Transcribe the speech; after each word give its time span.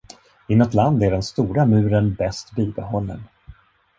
Inåt 0.47 0.73
land 0.73 1.03
är 1.03 1.11
den 1.11 1.23
stora 1.23 1.65
muren 1.65 2.13
bäst 2.15 2.51
bibehållen. 2.55 3.23